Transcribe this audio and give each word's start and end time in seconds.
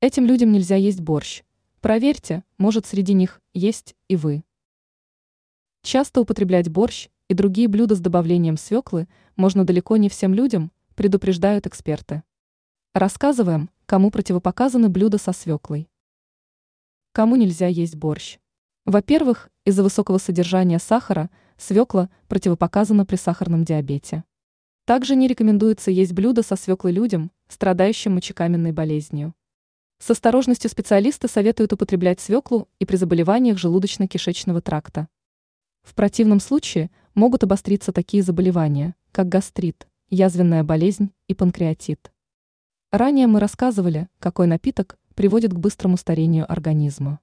Этим 0.00 0.26
людям 0.26 0.52
нельзя 0.52 0.76
есть 0.76 1.00
борщ. 1.00 1.42
Проверьте, 1.80 2.44
может 2.56 2.86
среди 2.86 3.14
них 3.14 3.40
есть 3.52 3.96
и 4.06 4.14
вы. 4.14 4.44
Часто 5.82 6.20
употреблять 6.20 6.68
борщ 6.68 7.08
и 7.26 7.34
другие 7.34 7.66
блюда 7.66 7.96
с 7.96 8.00
добавлением 8.00 8.56
свеклы 8.56 9.08
можно 9.34 9.64
далеко 9.64 9.96
не 9.96 10.08
всем 10.08 10.34
людям, 10.34 10.70
предупреждают 10.94 11.66
эксперты. 11.66 12.22
Рассказываем, 12.94 13.70
кому 13.86 14.12
противопоказаны 14.12 14.88
блюда 14.88 15.18
со 15.18 15.32
свеклой. 15.32 15.88
Кому 17.10 17.34
нельзя 17.34 17.66
есть 17.66 17.96
борщ? 17.96 18.38
Во-первых, 18.84 19.50
из-за 19.64 19.82
высокого 19.82 20.18
содержания 20.18 20.78
сахара 20.78 21.28
свекла 21.56 22.08
противопоказана 22.28 23.04
при 23.04 23.16
сахарном 23.16 23.64
диабете. 23.64 24.22
Также 24.84 25.16
не 25.16 25.26
рекомендуется 25.26 25.90
есть 25.90 26.12
блюда 26.12 26.44
со 26.44 26.54
свеклой 26.54 26.92
людям, 26.92 27.32
страдающим 27.48 28.14
мочекаменной 28.14 28.70
болезнью. 28.70 29.34
С 29.98 30.10
осторожностью 30.10 30.70
специалисты 30.70 31.28
советуют 31.28 31.72
употреблять 31.72 32.20
свеклу 32.20 32.68
и 32.78 32.84
при 32.84 32.96
заболеваниях 32.96 33.58
желудочно-кишечного 33.58 34.60
тракта. 34.60 35.08
В 35.82 35.94
противном 35.94 36.38
случае 36.38 36.90
могут 37.14 37.42
обостриться 37.42 37.92
такие 37.92 38.22
заболевания, 38.22 38.94
как 39.10 39.28
гастрит, 39.28 39.88
язвенная 40.08 40.62
болезнь 40.62 41.10
и 41.26 41.34
панкреатит. 41.34 42.12
Ранее 42.92 43.26
мы 43.26 43.40
рассказывали, 43.40 44.08
какой 44.20 44.46
напиток 44.46 44.98
приводит 45.14 45.52
к 45.52 45.58
быстрому 45.58 45.96
старению 45.96 46.50
организма. 46.50 47.20